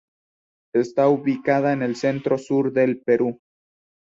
Está 0.73 1.09
ubicada 1.09 1.73
en 1.73 1.83
el 1.83 1.95
centro 1.95 2.39
sur 2.39 2.73
del 2.73 3.01
Perú. 3.03 3.39